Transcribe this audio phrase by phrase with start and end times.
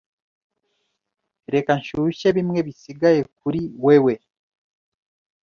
[1.53, 4.13] Reka nshyushye bimwe bisigaye kuri wewe.